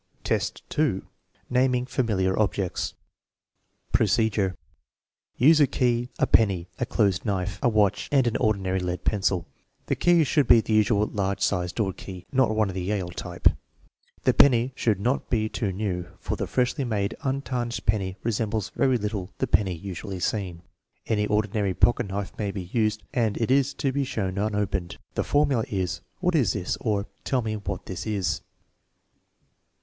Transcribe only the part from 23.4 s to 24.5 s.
is to be shown